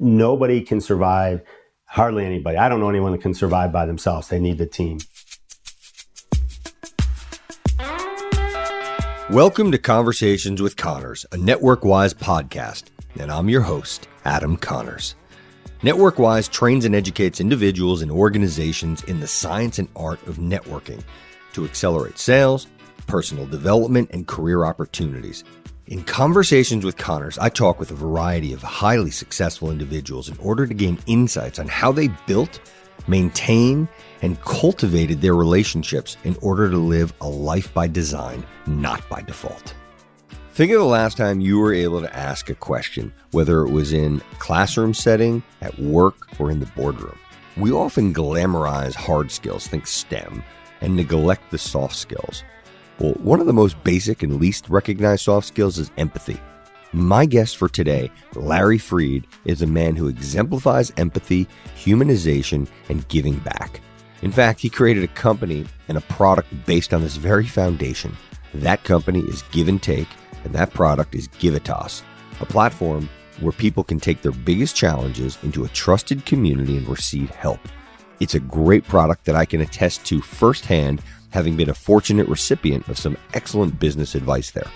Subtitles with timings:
[0.00, 1.42] Nobody can survive,
[1.84, 2.56] hardly anybody.
[2.56, 4.26] I don't know anyone that can survive by themselves.
[4.26, 4.98] They need the team.
[9.30, 12.86] Welcome to Conversations with Connors, a NetworkWise podcast,
[13.20, 15.14] and I'm your host, Adam Connors.
[15.82, 21.04] NetworkWise trains and educates individuals and organizations in the science and art of networking
[21.52, 22.66] to accelerate sales,
[23.06, 25.44] personal development, and career opportunities.
[25.86, 30.66] In Conversations with Connors, I talk with a variety of highly successful individuals in order
[30.66, 32.58] to gain insights on how they built,
[33.06, 33.88] maintained,
[34.22, 39.74] and cultivated their relationships in order to live a life by design, not by default.
[40.52, 43.92] Think of the last time you were able to ask a question, whether it was
[43.92, 47.18] in classroom setting, at work, or in the boardroom.
[47.58, 50.42] We often glamorize hard skills, think STEM,
[50.80, 52.42] and neglect the soft skills.
[52.98, 56.40] Well, one of the most basic and least recognized soft skills is empathy.
[56.92, 63.38] My guest for today, Larry Freed, is a man who exemplifies empathy, humanization, and giving
[63.38, 63.80] back.
[64.22, 68.16] In fact, he created a company and a product based on this very foundation.
[68.54, 70.08] That company is Give and Take,
[70.44, 72.02] and that product is Givitas,
[72.40, 73.08] a platform
[73.40, 77.60] where people can take their biggest challenges into a trusted community and receive help.
[78.20, 81.02] It's a great product that I can attest to firsthand,
[81.34, 84.70] having been a fortunate recipient of some excellent business advice there.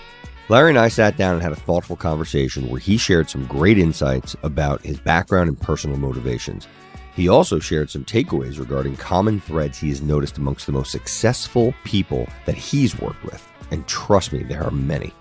[0.49, 3.77] Larry and I sat down and had a thoughtful conversation where he shared some great
[3.77, 6.67] insights about his background and personal motivations.
[7.15, 11.73] He also shared some takeaways regarding common threads he has noticed amongst the most successful
[11.85, 13.47] people that he's worked with.
[13.71, 15.13] And trust me, there are many.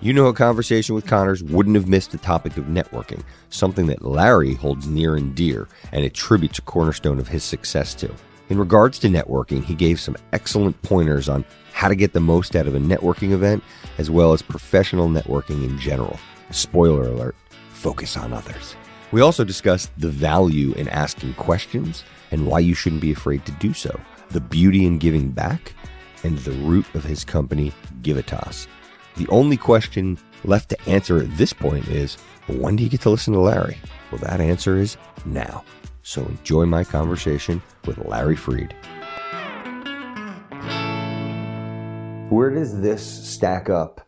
[0.00, 4.02] You know, a conversation with Connors wouldn't have missed the topic of networking, something that
[4.02, 8.12] Larry holds near and dear and attributes a cornerstone of his success to.
[8.52, 12.54] In regards to networking, he gave some excellent pointers on how to get the most
[12.54, 13.64] out of a networking event,
[13.96, 16.20] as well as professional networking in general.
[16.50, 17.34] Spoiler alert
[17.70, 18.76] focus on others.
[19.10, 23.52] We also discussed the value in asking questions and why you shouldn't be afraid to
[23.52, 25.72] do so, the beauty in giving back,
[26.22, 27.72] and the root of his company,
[28.02, 28.66] Givitas.
[29.16, 32.16] The only question left to answer at this point is
[32.48, 33.78] when do you get to listen to Larry?
[34.10, 35.64] Well, that answer is now.
[36.02, 38.74] So enjoy my conversation with Larry Freed.
[42.30, 44.00] Where does this stack up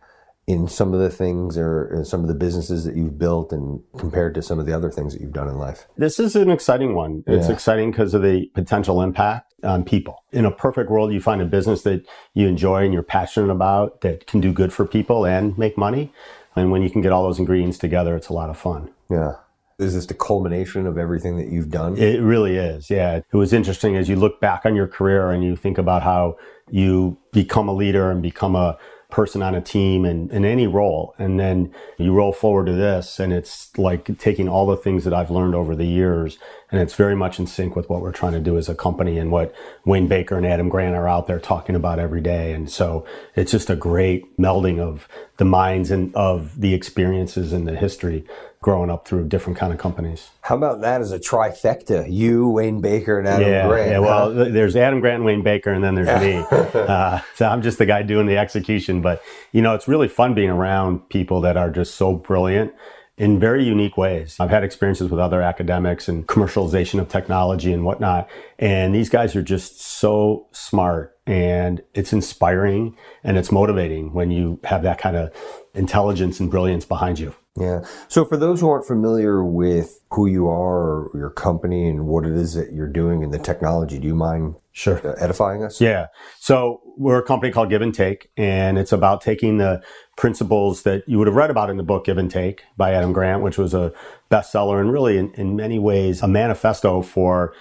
[0.47, 3.81] in some of the things or in some of the businesses that you've built and
[3.99, 5.87] compared to some of the other things that you've done in life?
[5.97, 7.23] This is an exciting one.
[7.27, 7.55] It's Yeah.
[7.55, 10.23] exciting because of the potential impact on people.
[10.33, 14.01] In a perfect world, you find a business that you enjoy and you're passionate about
[14.03, 16.13] that can do good for people and make money.
[16.57, 18.91] And when you can get all those ingredients together, it's a lot of fun.
[19.11, 19.35] Yeah.
[19.79, 21.97] Is this the culmination of everything that you've done?
[21.97, 22.91] It really is.
[22.91, 23.17] Yeah.
[23.17, 26.37] It was interesting as you look back on your career and you think about how
[26.71, 28.79] you become a leader and become a
[29.11, 31.15] person on a team and in any role.
[31.19, 35.15] And then you roll forward to this and it's like taking all the things that
[35.15, 36.39] I've learned over the years
[36.71, 39.19] and it's very much in sync with what we're trying to do as a company
[39.19, 39.55] and what
[39.85, 42.53] Wayne Baker and Adam Grant are out there talking about every day.
[42.53, 43.07] And so
[43.37, 45.07] it's just a great melding of
[45.37, 48.27] the minds and of the experiences and the history
[48.65, 50.31] growing up through different kind of companies.
[50.41, 52.11] How about that as a trifecta?
[52.11, 53.91] You, Wayne Baker, and Adam yeah, Grant.
[53.91, 56.43] Yeah, well, th- there's Adam Grant and Wayne Baker, and then there's me.
[56.75, 59.03] Uh, so I'm just the guy doing the execution.
[59.03, 59.23] But,
[59.53, 62.73] you know, it's really fun being around people that are just so brilliant
[63.19, 64.37] in very unique ways.
[64.41, 68.29] I've had experiences with other academics and commercialization of technology and whatnot.
[68.59, 74.59] And these guys are just so smart and it's inspiring and it's motivating when you
[74.65, 75.35] have that kind of
[75.75, 77.35] intelligence and brilliance behind you.
[77.57, 77.85] Yeah.
[78.09, 82.27] So for those who aren't familiar with who you are or your company and what
[82.27, 85.01] it is that you're doing and the technology, do you mind Sure.
[85.07, 85.81] uh, edifying us?
[85.81, 86.09] Yeah.
[86.41, 89.85] So we're a company called Give and Take, and it's about taking the
[90.17, 93.13] principles that you would have read about in the book Give and Take by Adam
[93.13, 93.93] Grant, which was a
[94.33, 97.55] bestseller and really in, in many ways a manifesto for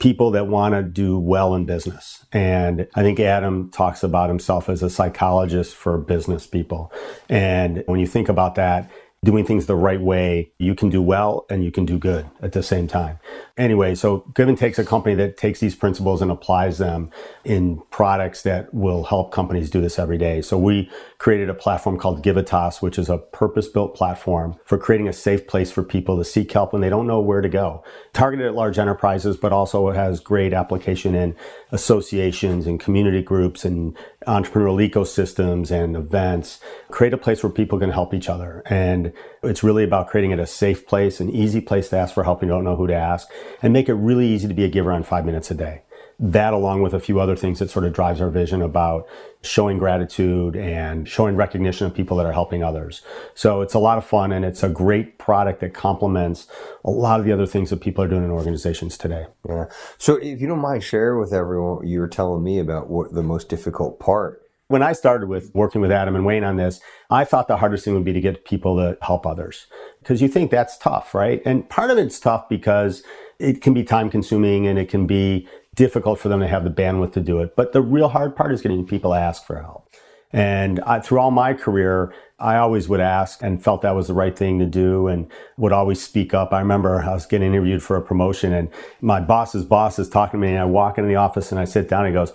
[0.00, 2.26] people that want to do well in business.
[2.32, 6.92] And I think Adam talks about himself as a psychologist for business people.
[7.28, 8.90] And when you think about that,
[9.26, 12.52] doing things the right way, you can do well and you can do good at
[12.52, 13.18] the same time.
[13.56, 17.10] Anyway, so Give and Take's a company that takes these principles and applies them
[17.44, 20.42] in products that will help companies do this every day.
[20.42, 25.12] So we created a platform called Givitas, which is a purpose-built platform for creating a
[25.12, 27.82] safe place for people to seek help when they don't know where to go.
[28.12, 31.34] Targeted at large enterprises, but also it has great application in
[31.72, 33.96] associations and community groups and
[34.26, 36.60] entrepreneurial ecosystems and events.
[36.90, 38.62] Create a place where people can help each other.
[38.66, 39.12] And
[39.42, 42.42] it's really about creating it a safe place, an easy place to ask for help.
[42.42, 43.28] You don't know who to ask
[43.62, 45.82] and make it really easy to be a giver on five minutes a day.
[46.18, 49.06] That along with a few other things that sort of drives our vision about
[49.42, 53.02] showing gratitude and showing recognition of people that are helping others.
[53.34, 56.46] So it's a lot of fun and it's a great product that complements
[56.84, 59.26] a lot of the other things that people are doing in organizations today.
[59.46, 59.66] Yeah.
[59.98, 63.12] So if you don't mind, share with everyone what you were telling me about what
[63.12, 66.80] the most difficult part when I started with working with Adam and Wayne on this,
[67.08, 69.66] I thought the hardest thing would be to get people to help others
[70.00, 71.40] because you think that's tough, right?
[71.44, 73.02] And part of it's tough because
[73.38, 75.46] it can be time consuming and it can be
[75.76, 77.54] difficult for them to have the bandwidth to do it.
[77.54, 79.94] But the real hard part is getting people to ask for help.
[80.32, 84.14] And I, through all my career, I always would ask and felt that was the
[84.14, 86.52] right thing to do and would always speak up.
[86.52, 88.68] I remember I was getting interviewed for a promotion and
[89.00, 91.64] my boss's boss is talking to me and I walk into the office and I
[91.64, 92.32] sit down and he goes,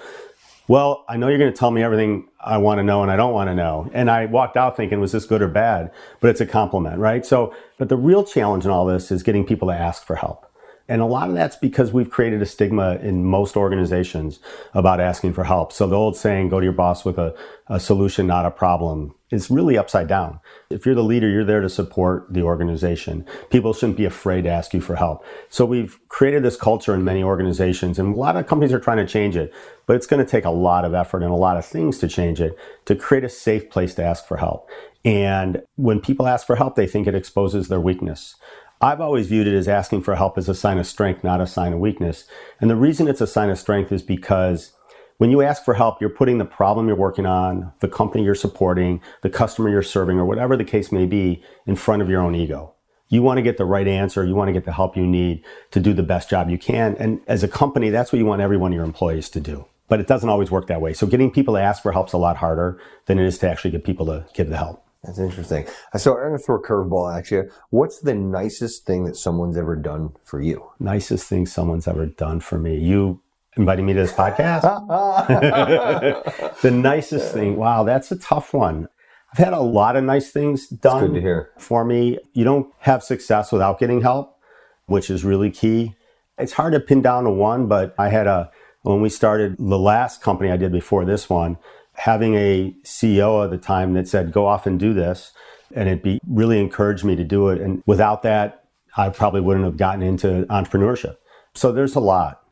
[0.68, 3.18] well, I know you're going to tell me everything I want to know and I
[3.18, 3.90] don't want to know.
[3.94, 5.92] And I walked out thinking, was this good or bad?
[6.22, 7.26] But it's a compliment, right?
[7.26, 10.51] So, but the real challenge in all this is getting people to ask for help.
[10.92, 14.42] And a lot of that's because we've created a stigma in most organizations
[14.74, 15.72] about asking for help.
[15.72, 17.34] So the old saying, go to your boss with a,
[17.68, 20.42] a solution, not a problem, is really upside down.
[20.70, 23.26] If you're the leader, you're there to support the organization.
[23.50, 25.24] People shouldn't be afraid to ask you for help.
[25.48, 28.98] So we've created this culture in many organizations and a lot of companies are trying
[28.98, 29.54] to change it,
[29.86, 32.10] but it's going to take a lot of effort and a lot of things to
[32.10, 34.70] change it to create a safe place to ask for help.
[35.06, 38.36] And when people ask for help, they think it exposes their weakness.
[38.82, 41.46] I've always viewed it as asking for help as a sign of strength, not a
[41.46, 42.26] sign of weakness.
[42.60, 44.72] And the reason it's a sign of strength is because
[45.18, 48.34] when you ask for help, you're putting the problem you're working on, the company you're
[48.34, 52.22] supporting, the customer you're serving, or whatever the case may be, in front of your
[52.22, 52.74] own ego.
[53.10, 54.26] You want to get the right answer.
[54.26, 56.96] You want to get the help you need to do the best job you can.
[56.98, 59.68] And as a company, that's what you want every one of your employees to do.
[59.90, 60.94] But it doesn't always work that way.
[60.94, 63.50] So getting people to ask for help is a lot harder than it is to
[63.50, 64.84] actually get people to give the help.
[65.04, 65.66] That's interesting.
[65.98, 67.50] So I'm going to throw a curveball at you.
[67.72, 70.72] What's the nicest thing that someone's ever done for you?
[70.80, 72.78] Nicest thing someone's ever done for me.
[72.78, 73.20] You
[73.58, 74.62] inviting me to this podcast.
[76.62, 77.58] the nicest thing.
[77.58, 78.88] Wow, that's a tough one.
[79.34, 81.52] I've had a lot of nice things done good to hear.
[81.58, 82.20] for me.
[82.34, 84.38] You don't have success without getting help,
[84.86, 85.96] which is really key.
[86.38, 88.52] It's hard to pin down to one, but I had a
[88.84, 91.58] when we started the last company I did before this one,
[91.94, 95.32] having a CEO at the time that said, go off and do this.
[95.74, 97.62] And it be, really encouraged me to do it.
[97.62, 98.66] And without that,
[98.98, 101.18] I probably wouldn't have gotten into entrepreneurship.
[101.54, 102.44] So there's a lot.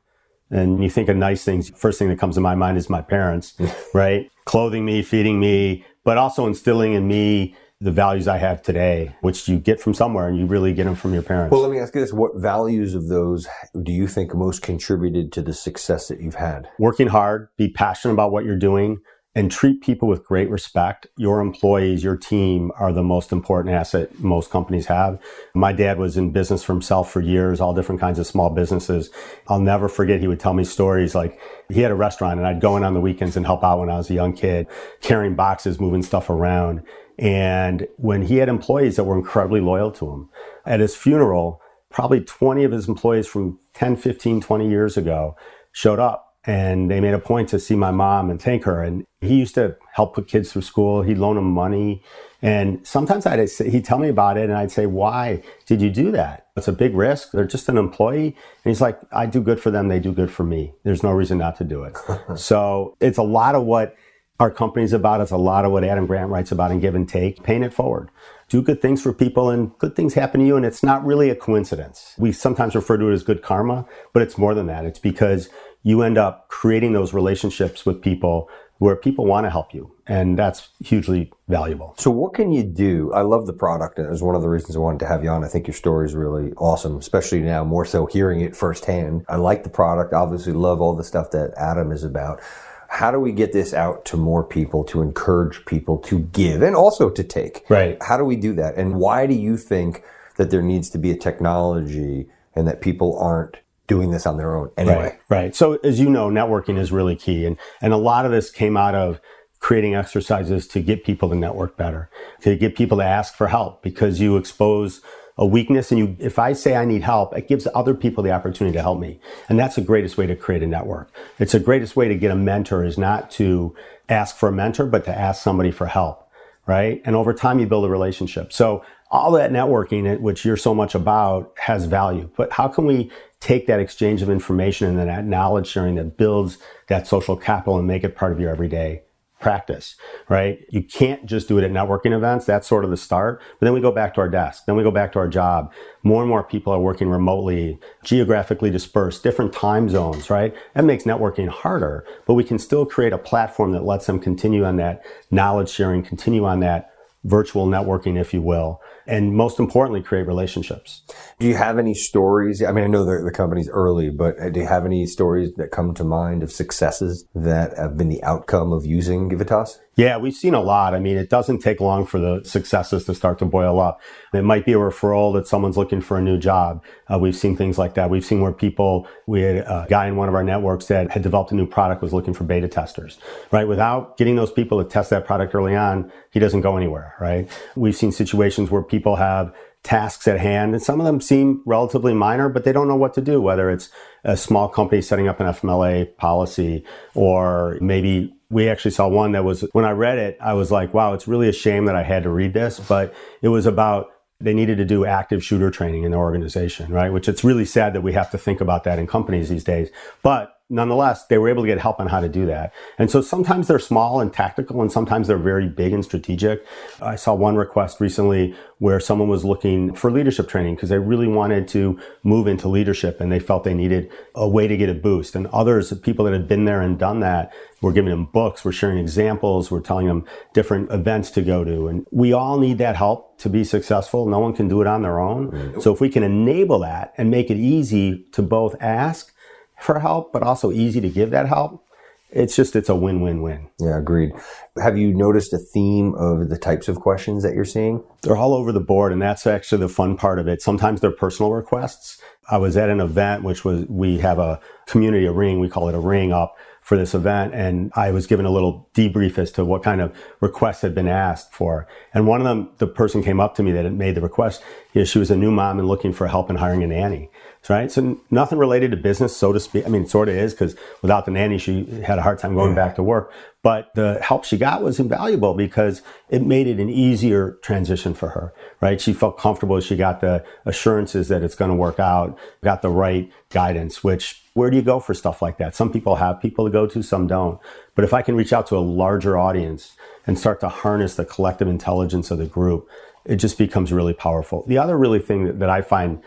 [0.51, 1.69] And you think of nice things.
[1.69, 3.55] First thing that comes to my mind is my parents,
[3.93, 4.31] right?
[4.45, 9.47] Clothing me, feeding me, but also instilling in me the values I have today, which
[9.47, 11.51] you get from somewhere and you really get them from your parents.
[11.51, 12.11] Well, let me ask you this.
[12.11, 13.47] What values of those
[13.83, 16.67] do you think most contributed to the success that you've had?
[16.77, 18.99] Working hard, be passionate about what you're doing,
[19.39, 21.07] and treat people with great respect.
[21.15, 25.17] Your employees, your team are the most important asset most companies have.
[25.53, 29.09] My dad was in business for himself for years, all different kinds of small businesses.
[29.47, 31.39] I'll never forget, he would tell me stories like
[31.69, 33.89] he had a restaurant and I'd go in on the weekends and help out when
[33.89, 34.67] I was a young kid,
[34.99, 36.83] carrying boxes, moving stuff around.
[37.17, 40.29] And when he had employees that were incredibly loyal to him,
[40.65, 45.37] at his funeral, probably 20 of his employees from 10, 15, 20 years ago
[45.71, 48.81] showed up and they made a point to see my mom and thank her.
[48.83, 51.03] And he used to help put kids through school.
[51.03, 52.01] He'd loan them money.
[52.41, 55.91] And sometimes I'd say, he'd tell me about it and I'd say, why did you
[55.91, 56.47] do that?
[56.57, 57.33] It's a big risk.
[57.33, 58.29] They're just an employee.
[58.29, 59.89] And he's like, I do good for them.
[59.89, 60.73] They do good for me.
[60.83, 61.95] There's no reason not to do it.
[62.35, 63.95] so it's a lot of what
[64.39, 65.21] our company's about.
[65.21, 67.43] It's a lot of what Adam Grant writes about in Give and Take.
[67.43, 68.09] Paying it forward.
[68.47, 70.55] Do good things for people and good things happen to you.
[70.55, 72.15] And it's not really a coincidence.
[72.17, 74.85] We sometimes refer to it as good karma, but it's more than that.
[74.85, 75.49] It's because
[75.83, 79.93] you end up creating those relationships with people where people want to help you.
[80.07, 81.93] And that's hugely valuable.
[81.97, 83.11] So what can you do?
[83.13, 83.99] I love the product.
[83.99, 85.43] It was one of the reasons I wanted to have you on.
[85.43, 89.25] I think your story is really awesome, especially now more so hearing it firsthand.
[89.27, 90.13] I like the product.
[90.13, 92.41] Obviously love all the stuff that Adam is about.
[92.87, 96.75] How do we get this out to more people to encourage people to give and
[96.75, 97.65] also to take?
[97.69, 98.01] Right.
[98.01, 98.75] How do we do that?
[98.77, 100.03] And why do you think
[100.37, 103.57] that there needs to be a technology and that people aren't
[103.89, 104.95] doing this on their own anyway.
[104.95, 105.55] Right, right.
[105.55, 107.45] So as you know, networking is really key.
[107.45, 109.19] And, and a lot of this came out of
[109.59, 112.09] creating exercises to get people to network better,
[112.41, 115.01] to get people to ask for help because you expose
[115.37, 118.31] a weakness and you, if I say I need help, it gives other people the
[118.31, 119.19] opportunity to help me.
[119.49, 121.11] And that's the greatest way to create a network.
[121.39, 123.75] It's the greatest way to get a mentor is not to
[124.07, 126.29] ask for a mentor, but to ask somebody for help.
[126.67, 127.01] Right.
[127.03, 128.53] And over time, you build a relationship.
[128.53, 132.29] So all that networking, which you're so much about, has value.
[132.37, 136.57] But how can we take that exchange of information and that knowledge sharing that builds
[136.87, 139.01] that social capital and make it part of your everyday
[139.39, 139.95] practice,
[140.27, 140.65] right?
[140.69, 142.45] You can't just do it at networking events.
[142.45, 143.41] That's sort of the start.
[143.59, 144.65] But then we go back to our desk.
[144.65, 145.71] Then we go back to our job.
[146.03, 150.53] More and more people are working remotely, geographically dispersed, different time zones, right?
[150.75, 154.65] That makes networking harder, but we can still create a platform that lets them continue
[154.65, 156.91] on that knowledge sharing, continue on that
[157.23, 161.01] virtual networking, if you will, and most importantly, create relationships.
[161.39, 162.61] Do you have any stories?
[162.61, 165.71] I mean, I know the, the company's early, but do you have any stories that
[165.71, 169.79] come to mind of successes that have been the outcome of using Givitas?
[169.99, 170.93] Yeah, we've seen a lot.
[170.93, 173.99] I mean, it doesn't take long for the successes to start to boil up.
[174.33, 176.81] It might be a referral that someone's looking for a new job.
[177.11, 178.09] Uh, we've seen things like that.
[178.09, 181.21] We've seen where people, we had a guy in one of our networks that had
[181.21, 183.17] developed a new product, was looking for beta testers,
[183.51, 183.67] right?
[183.67, 187.49] Without getting those people to test that product early on, he doesn't go anywhere, right?
[187.75, 189.53] We've seen situations where people have
[189.83, 190.73] tasks at hand.
[190.73, 193.69] And some of them seem relatively minor, but they don't know what to do, whether
[193.69, 193.89] it's
[194.23, 196.83] a small company setting up an FMLA policy
[197.15, 200.93] or maybe we actually saw one that was, when I read it, I was like,
[200.93, 204.07] wow, it's really a shame that I had to read this, but it was about
[204.41, 207.11] they needed to do active shooter training in the organization, right?
[207.11, 209.89] Which it's really sad that we have to think about that in companies these days.
[210.23, 212.73] But nonetheless, they were able to get help on how to do that.
[212.97, 216.65] And so sometimes they're small and tactical, and sometimes they're very big and strategic.
[217.01, 221.27] I saw one request recently where someone was looking for leadership training because they really
[221.27, 224.93] wanted to move into leadership and they felt they needed a way to get a
[224.93, 225.35] boost.
[225.35, 228.71] And others, people that had been there and done that, were giving them books, we're
[228.71, 231.87] sharing examples, we're telling them different events to go to.
[231.87, 234.27] And we all need that help to be successful.
[234.27, 235.79] No one can do it on their own.
[235.81, 239.33] So if we can enable that and make it easy to both ask
[239.79, 241.83] for help, but also easy to give that help.
[242.31, 243.69] It's just, it's a win-win-win.
[243.79, 244.33] Yeah, agreed.
[244.79, 248.03] Have you noticed a theme of the types of questions that you're seeing?
[248.21, 250.61] They're all over the board, and that's actually the fun part of it.
[250.61, 252.21] Sometimes they're personal requests.
[252.51, 255.89] I was at an event, which was, we have a community, a ring, we call
[255.89, 257.53] it a ring up for this event.
[257.55, 261.07] And I was given a little debrief as to what kind of requests had been
[261.07, 261.87] asked for.
[262.13, 264.61] And one of them, the person came up to me that had made the request.
[264.93, 267.29] You know, she was a new mom and looking for help in hiring a nanny
[267.67, 267.91] right?
[267.91, 269.85] So nothing related to business, so to speak.
[269.85, 272.75] I mean, sort of is because without the nanny, she had a hard time going
[272.75, 273.31] back to work.
[273.61, 278.29] But the help she got was invaluable because it made it an easier transition for
[278.29, 279.01] her, right?
[279.01, 279.79] She felt comfortable.
[279.81, 284.41] She got the assurances that it's going to work out, got the right guidance, which
[284.53, 285.75] where do you go for stuff like that?
[285.75, 287.59] Some people have people to go to, some don't.
[287.95, 291.25] But if I can reach out to a larger audience and start to harness the
[291.25, 292.89] collective intelligence of the group,
[293.25, 294.65] it just becomes really powerful.
[294.67, 296.21] The other really thing that, that I find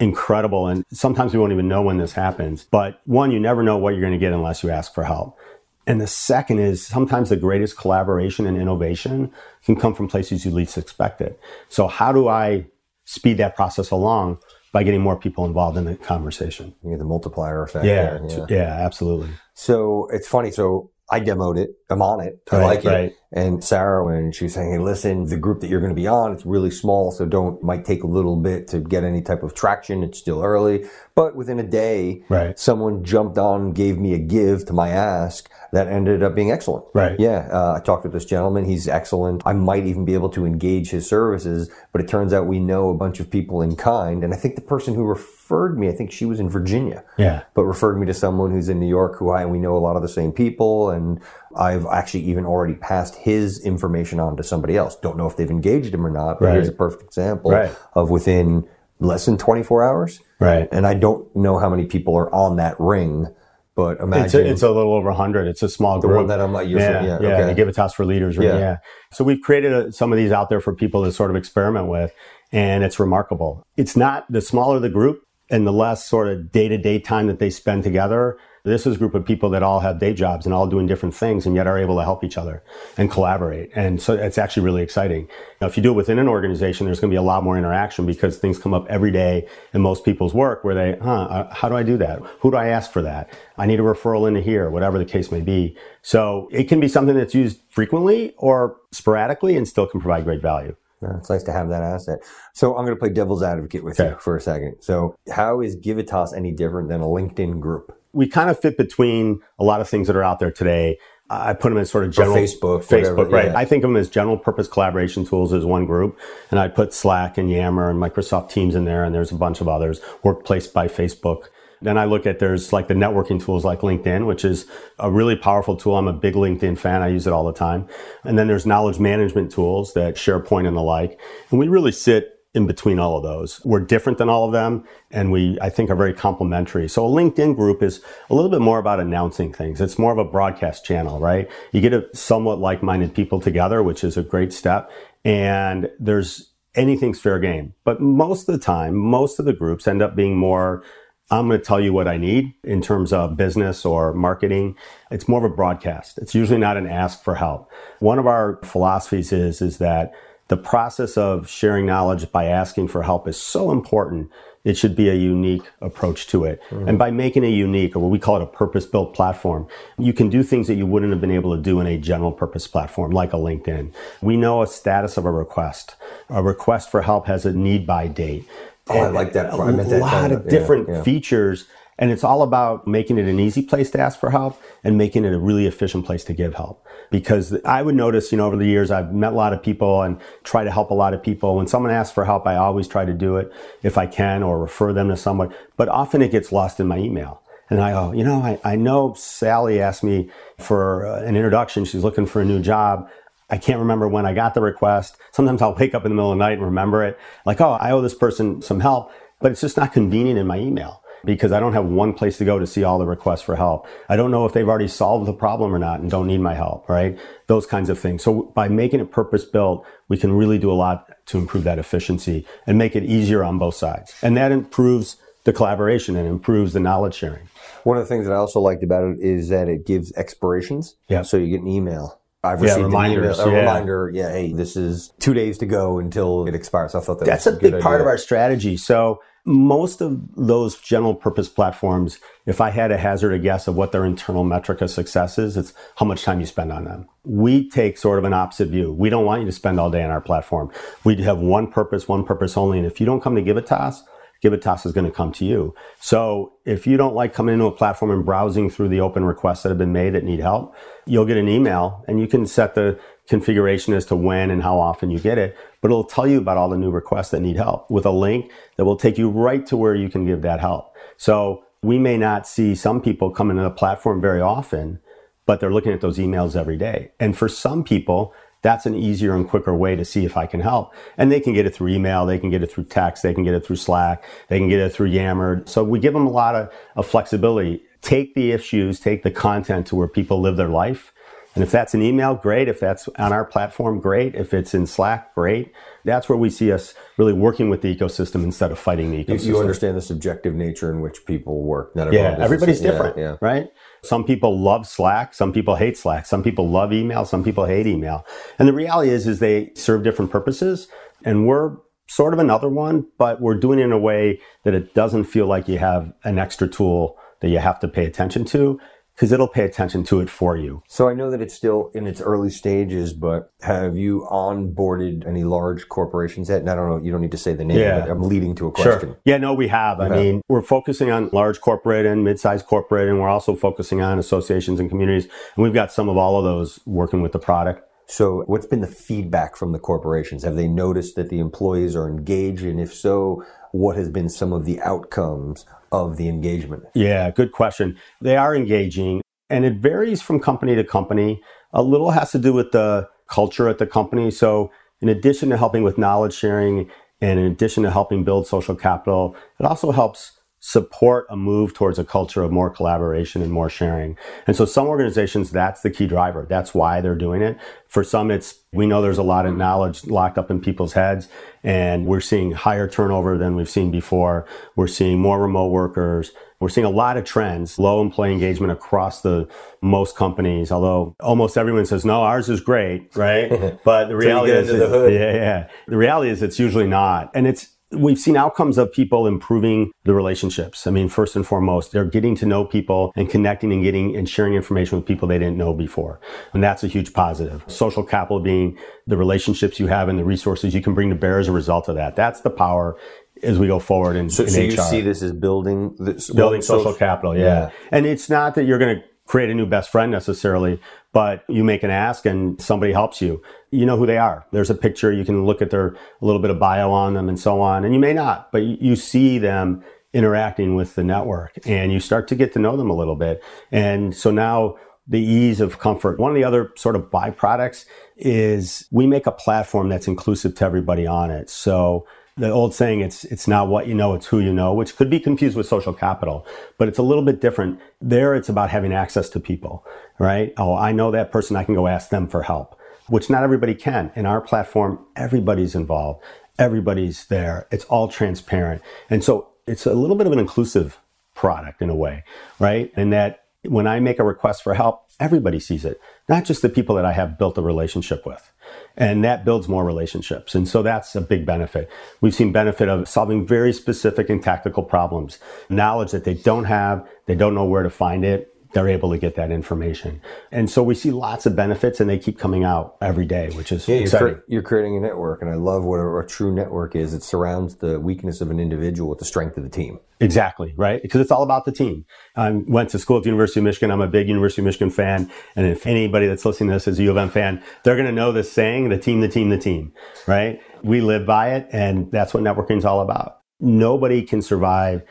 [0.00, 0.66] incredible.
[0.66, 2.64] And sometimes we won't even know when this happens.
[2.64, 5.38] But one, you never know what you're going to get unless you ask for help.
[5.86, 9.30] And the second is sometimes the greatest collaboration and innovation
[9.64, 11.38] can come from places you least expect it.
[11.68, 12.66] So how do I
[13.04, 14.38] speed that process along?
[14.72, 16.74] By getting more people involved in the conversation.
[16.82, 17.84] You get the multiplier effect.
[17.84, 19.28] Yeah, yeah, yeah, absolutely.
[19.52, 20.50] So it's funny.
[20.50, 21.70] So I demoed it.
[21.90, 22.40] I'm on it.
[22.50, 22.88] I right, like it.
[22.88, 23.12] Right.
[23.32, 26.06] And Sarah, when she was saying, Hey, listen, the group that you're going to be
[26.06, 27.12] on, it's really small.
[27.12, 30.02] So don't, might take a little bit to get any type of traction.
[30.02, 30.86] It's still early.
[31.14, 32.58] But within a day, right.
[32.58, 36.84] someone jumped on, gave me a give to my ask that ended up being excellent.
[36.94, 37.18] Right.
[37.18, 37.48] Yeah.
[37.50, 38.64] Uh, I talked with this gentleman.
[38.64, 39.42] He's excellent.
[39.44, 42.90] I might even be able to engage his services, but it turns out we know
[42.90, 44.22] a bunch of people in kind.
[44.22, 47.02] And I think the person who referred me, I think she was in Virginia.
[47.18, 47.42] Yeah.
[47.54, 49.82] But referred me to someone who's in New York who I, and we know a
[49.82, 50.90] lot of the same people.
[50.90, 51.20] And
[51.56, 54.94] I've actually even already passed his information on to somebody else.
[54.94, 56.54] Don't know if they've engaged him or not, but right.
[56.54, 57.74] here's a perfect example right.
[57.94, 58.68] of within
[59.00, 60.20] less than 24 hours.
[60.38, 60.68] Right.
[60.70, 63.34] And I don't know how many people are on that ring
[63.74, 65.46] but imagine it's a, it's a little over 100.
[65.46, 66.18] It's a small the group.
[66.18, 67.54] one that I'm like, yeah, yeah, yeah, okay.
[67.54, 68.38] They Givitas for leaders.
[68.38, 68.46] Right?
[68.46, 68.58] Yeah.
[68.58, 68.76] yeah.
[69.12, 71.88] So we've created a, some of these out there for people to sort of experiment
[71.88, 72.12] with,
[72.52, 73.66] and it's remarkable.
[73.76, 77.26] It's not the smaller the group and the less sort of day to day time
[77.26, 80.46] that they spend together this is a group of people that all have day jobs
[80.46, 82.62] and all doing different things and yet are able to help each other
[82.96, 83.70] and collaborate.
[83.74, 85.28] And so it's actually really exciting.
[85.60, 87.58] Now, if you do it within an organization, there's going to be a lot more
[87.58, 91.54] interaction because things come up every day in most people's work where they, huh, uh,
[91.54, 92.22] how do I do that?
[92.40, 93.30] Who do I ask for that?
[93.58, 95.76] I need a referral into here, whatever the case may be.
[96.00, 100.40] So it can be something that's used frequently or sporadically and still can provide great
[100.40, 100.74] value.
[101.02, 102.20] Yeah, it's nice to have that asset.
[102.54, 104.12] So I'm going to play devil's advocate with okay.
[104.12, 104.76] you for a second.
[104.80, 107.94] So how is Givitas any different than a LinkedIn group?
[108.14, 110.98] We kind of fit between a lot of things that are out there today.
[111.30, 113.46] I put them as sort of general or Facebook, Facebook, whatever, right?
[113.46, 113.56] Yeah.
[113.56, 116.18] I think of them as general purpose collaboration tools as one group,
[116.50, 119.60] and I put Slack and Yammer and Microsoft Teams in there, and there's a bunch
[119.60, 120.00] of others.
[120.22, 121.46] Workplace by Facebook.
[121.80, 124.66] Then I look at there's like the networking tools like LinkedIn, which is
[124.98, 125.96] a really powerful tool.
[125.96, 127.02] I'm a big LinkedIn fan.
[127.02, 127.88] I use it all the time.
[128.22, 131.20] And then there's knowledge management tools that SharePoint and the like.
[131.50, 133.64] And we really sit in between all of those.
[133.64, 136.88] We're different than all of them and we, I think, are very complementary.
[136.88, 139.80] So a LinkedIn group is a little bit more about announcing things.
[139.80, 141.50] It's more of a broadcast channel, right?
[141.72, 144.90] You get a somewhat like-minded people together, which is a great step.
[145.24, 147.74] And there's anything's fair game.
[147.84, 150.84] But most of the time, most of the groups end up being more
[151.30, 154.76] I'm going to tell you what I need in terms of business or marketing.
[155.10, 156.18] It's more of a broadcast.
[156.18, 157.70] It's usually not an ask for help.
[158.00, 160.12] One of our philosophies is, is that
[160.48, 164.30] the process of sharing knowledge by asking for help is so important.
[164.62, 166.60] It should be a unique approach to it.
[166.70, 166.88] Mm-hmm.
[166.88, 170.12] And by making it unique, or what we call it a purpose built platform, you
[170.14, 172.66] can do things that you wouldn't have been able to do in a general purpose
[172.66, 173.92] platform like a LinkedIn.
[174.22, 175.96] We know a status of a request.
[176.30, 178.48] A request for help has a need by date.
[178.88, 179.52] Oh, I like that.
[179.52, 181.02] A lot of different yeah, yeah.
[181.02, 181.66] features
[181.98, 185.24] and it's all about making it an easy place to ask for help and making
[185.24, 186.84] it a really efficient place to give help.
[187.10, 190.02] Because I would notice, you know, over the years, I've met a lot of people
[190.02, 191.56] and try to help a lot of people.
[191.56, 194.58] When someone asks for help, I always try to do it if I can or
[194.58, 195.54] refer them to someone.
[195.76, 197.42] But often it gets lost in my email.
[197.70, 201.84] And I go, you know, I, I know Sally asked me for uh, an introduction.
[201.84, 203.08] She's looking for a new job.
[203.48, 205.16] I can't remember when I got the request.
[205.32, 207.18] Sometimes I'll wake up in the middle of the night and remember it.
[207.46, 210.58] Like, oh, I owe this person some help, but it's just not convenient in my
[210.58, 213.56] email because I don't have one place to go to see all the requests for
[213.56, 213.86] help.
[214.08, 216.54] I don't know if they've already solved the problem or not and don't need my
[216.54, 217.18] help, right?
[217.46, 218.22] Those kinds of things.
[218.22, 221.78] So by making it purpose built, we can really do a lot to improve that
[221.78, 224.14] efficiency and make it easier on both sides.
[224.22, 227.48] And that improves the collaboration and improves the knowledge sharing.
[227.84, 230.96] One of the things that I also liked about it is that it gives expirations.
[231.08, 231.22] Yeah.
[231.22, 233.60] So you get an email I've received yeah, reminders, an email, a yeah.
[233.60, 234.10] reminder.
[234.12, 236.94] Yeah, hey, this is two days to go until it expires.
[236.94, 238.76] I thought that that's a big part of our strategy.
[238.76, 243.76] So most of those general purpose platforms, if I had a hazard a guess of
[243.76, 247.08] what their internal metric of success is, it's how much time you spend on them.
[247.24, 248.92] We take sort of an opposite view.
[248.92, 250.70] We don't want you to spend all day on our platform.
[251.04, 252.78] We have one purpose, one purpose only.
[252.78, 254.00] And if you don't come to Givitas,
[254.44, 255.74] Givitas is going to come to you.
[255.98, 259.62] So if you don't like coming into a platform and browsing through the open requests
[259.62, 262.74] that have been made that need help, you'll get an email and you can set
[262.74, 266.38] the configuration as to when and how often you get it, but it'll tell you
[266.38, 269.30] about all the new requests that need help with a link that will take you
[269.30, 270.94] right to where you can give that help.
[271.16, 275.00] So we may not see some people come into the platform very often,
[275.46, 277.12] but they're looking at those emails every day.
[277.18, 278.34] And for some people,
[278.64, 280.94] that's an easier and quicker way to see if I can help.
[281.18, 283.44] And they can get it through email, they can get it through text, they can
[283.44, 285.62] get it through Slack, they can get it through Yammer.
[285.66, 287.84] So we give them a lot of, of flexibility.
[288.00, 291.12] Take the issues, take the content to where people live their life
[291.54, 292.68] and if that's an email, great.
[292.68, 294.34] If that's on our platform, great.
[294.34, 295.72] If it's in Slack, great.
[296.04, 299.44] That's where we see us really working with the ecosystem instead of fighting the ecosystem.
[299.44, 301.94] You understand the subjective nature in which people work.
[301.94, 303.36] Not yeah, everybody's different, yeah, yeah.
[303.40, 303.72] right?
[304.04, 305.34] Some people love Slack.
[305.34, 306.26] Some people hate Slack.
[306.26, 307.24] Some people love email.
[307.24, 308.26] Some people hate email.
[308.58, 310.88] And the reality is, is they serve different purposes.
[311.24, 314.94] And we're sort of another one, but we're doing it in a way that it
[314.94, 318.78] doesn't feel like you have an extra tool that you have to pay attention to
[319.14, 320.82] because it'll pay attention to it for you.
[320.88, 325.44] So I know that it's still in its early stages, but have you onboarded any
[325.44, 326.60] large corporations yet?
[326.60, 328.06] And I don't know, you don't need to say the name, yeah.
[328.10, 329.10] I'm leading to a question.
[329.10, 329.18] Sure.
[329.24, 330.00] Yeah, no, we have.
[330.00, 334.18] I mean, we're focusing on large corporate and mid-sized corporate, and we're also focusing on
[334.18, 335.24] associations and communities.
[335.24, 337.88] And we've got some of all of those working with the product.
[338.06, 340.42] So, what's been the feedback from the corporations?
[340.42, 342.62] Have they noticed that the employees are engaged?
[342.62, 343.42] And if so,
[343.74, 346.84] what has been some of the outcomes of the engagement?
[346.94, 347.98] Yeah, good question.
[348.20, 351.42] They are engaging and it varies from company to company.
[351.72, 354.30] A little has to do with the culture at the company.
[354.30, 356.88] So, in addition to helping with knowledge sharing
[357.20, 360.33] and in addition to helping build social capital, it also helps
[360.66, 364.16] support a move towards a culture of more collaboration and more sharing.
[364.46, 366.46] And so some organizations, that's the key driver.
[366.48, 367.58] That's why they're doing it.
[367.86, 371.28] For some, it's, we know there's a lot of knowledge locked up in people's heads
[371.62, 374.46] and we're seeing higher turnover than we've seen before.
[374.74, 376.32] We're seeing more remote workers.
[376.60, 379.46] We're seeing a lot of trends, low employee engagement across the
[379.82, 383.78] most companies, although almost everyone says, no, ours is great, right?
[383.84, 385.68] But the reality is, the yeah, yeah.
[385.88, 387.30] The reality is it's usually not.
[387.34, 390.86] And it's, we've seen outcomes of people improving the relationships.
[390.86, 394.28] I mean, first and foremost, they're getting to know people and connecting and getting and
[394.28, 396.20] sharing information with people they didn't know before.
[396.52, 397.64] And that's a huge positive.
[397.66, 401.38] Social capital being the relationships you have and the resources you can bring to bear
[401.38, 402.16] as a result of that.
[402.16, 402.96] That's the power
[403.42, 406.62] as we go forward in, so, in so you see this as building this building
[406.62, 407.42] social, social capital, yeah.
[407.42, 407.70] yeah.
[407.90, 410.80] And it's not that you're going to create a new best friend necessarily,
[411.12, 413.42] but you make an ask and somebody helps you.
[413.70, 414.46] You know who they are.
[414.52, 415.12] There's a picture.
[415.12, 417.84] You can look at their a little bit of bio on them and so on.
[417.84, 419.82] And you may not, but you see them
[420.12, 423.42] interacting with the network and you start to get to know them a little bit.
[423.72, 426.18] And so now the ease of comfort.
[426.18, 427.84] One of the other sort of byproducts
[428.16, 431.50] is we make a platform that's inclusive to everybody on it.
[431.50, 432.06] So
[432.36, 435.08] the old saying, it's, it's not what you know, it's who you know, which could
[435.08, 436.46] be confused with social capital,
[436.78, 437.78] but it's a little bit different.
[438.00, 439.86] There, it's about having access to people,
[440.18, 440.52] right?
[440.56, 441.56] Oh, I know that person.
[441.56, 444.10] I can go ask them for help, which not everybody can.
[444.16, 446.24] In our platform, everybody's involved.
[446.58, 447.68] Everybody's there.
[447.70, 448.82] It's all transparent.
[449.10, 450.98] And so it's a little bit of an inclusive
[451.34, 452.24] product in a way,
[452.58, 452.92] right?
[452.96, 456.68] And that when I make a request for help, everybody sees it, not just the
[456.68, 458.50] people that I have built a relationship with.
[458.96, 460.54] And that builds more relationships.
[460.54, 461.90] And so that's a big benefit.
[462.20, 467.06] We've seen benefit of solving very specific and tactical problems, knowledge that they don't have,
[467.26, 470.20] they don't know where to find it, they're able to get that information.
[470.52, 473.72] And so we see lots of benefits and they keep coming out every day, which
[473.72, 474.26] is yeah, exciting.
[474.28, 475.40] You're, cre- you're creating a network.
[475.40, 477.14] And I love what a, a, true network is.
[477.14, 480.00] It surrounds the weakness of an individual with the strength of the team.
[480.20, 481.00] Exactly, right?
[481.00, 482.04] Because it's all about the team.
[482.34, 483.90] I went to school at the University of Michigan.
[483.90, 485.30] I'm a big University of Michigan fan.
[485.54, 488.06] And if anybody that's listening to this is a U of M fan, they're going
[488.06, 489.92] to know this saying, the team, the team, the team,
[490.26, 490.60] right?
[490.82, 491.68] We live by it.
[491.70, 493.38] And that's what networking is all about.
[493.60, 495.04] Nobody can survive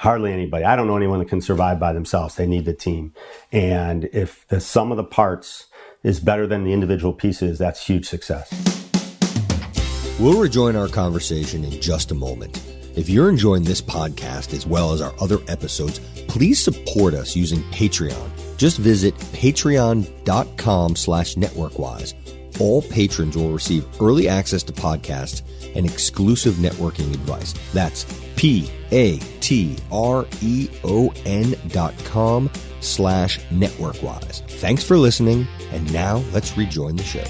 [0.00, 0.64] hardly anybody.
[0.64, 2.34] I don't know anyone that can survive by themselves.
[2.34, 3.12] They need the team.
[3.52, 5.66] And if the sum of the parts
[6.02, 8.48] is better than the individual pieces, that's huge success.
[10.18, 12.62] We'll rejoin our conversation in just a moment.
[12.96, 17.60] If you're enjoying this podcast as well as our other episodes, please support us using
[17.64, 18.56] Patreon.
[18.56, 22.14] Just visit patreon.com slash networkwise.
[22.60, 25.42] All patrons will receive early access to podcasts
[25.74, 27.54] and exclusive networking advice.
[27.72, 28.04] That's
[28.36, 34.42] P A T R E O N dot com slash networkwise.
[34.60, 37.24] Thanks for listening, and now let's rejoin the show.